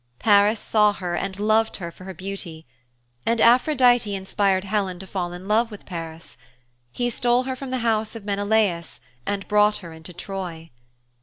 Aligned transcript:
Paris 0.17 0.59
saw 0.59 0.93
her 0.93 1.13
and 1.13 1.39
loved 1.39 1.75
her 1.75 1.91
for 1.91 2.05
her 2.05 2.13
beauty. 2.15 2.65
And 3.23 3.39
Aphrodite 3.39 4.15
inspired 4.15 4.63
Helen 4.63 4.97
to 4.97 5.05
fall 5.05 5.31
in 5.31 5.47
love 5.47 5.69
with 5.69 5.85
Paris. 5.85 6.37
He 6.91 7.11
stole 7.11 7.43
her 7.43 7.55
from 7.55 7.69
the 7.69 7.77
house 7.85 8.15
of 8.15 8.25
Menelaus 8.25 8.99
and 9.27 9.47
brought 9.47 9.77
her 9.85 9.93
into 9.93 10.11
Troy. 10.11 10.71